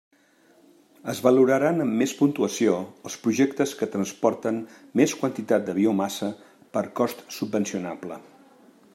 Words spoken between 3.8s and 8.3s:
que transporten més quantitat de biomassa per cost subvencionable.